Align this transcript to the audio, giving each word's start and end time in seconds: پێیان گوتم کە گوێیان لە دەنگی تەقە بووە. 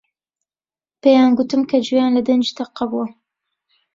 پێیان 1.01 1.31
گوتم 1.37 1.61
کە 1.69 1.77
گوێیان 1.85 2.11
لە 2.17 2.21
دەنگی 2.27 2.55
تەقە 2.57 2.85
بووە. 2.91 3.07